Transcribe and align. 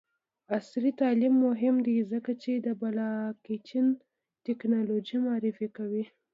عصري 0.55 0.91
تعلیم 1.01 1.33
مهم 1.47 1.75
دی 1.85 1.95
ځکه 2.11 2.31
چې 2.43 2.51
د 2.55 2.67
بلاکچین 2.81 3.87
ټیکنالوژي 4.45 5.17
معرفي 5.25 5.67
کوي. 5.77 6.03